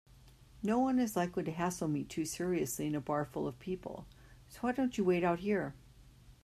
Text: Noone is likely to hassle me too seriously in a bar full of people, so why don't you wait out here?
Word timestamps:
Noone 0.63 0.97
is 0.97 1.15
likely 1.15 1.43
to 1.43 1.51
hassle 1.51 1.87
me 1.87 2.03
too 2.03 2.25
seriously 2.25 2.87
in 2.87 2.95
a 2.95 2.99
bar 2.99 3.23
full 3.23 3.47
of 3.47 3.59
people, 3.59 4.07
so 4.49 4.57
why 4.61 4.71
don't 4.71 4.97
you 4.97 5.03
wait 5.03 5.23
out 5.23 5.41
here? 5.41 5.75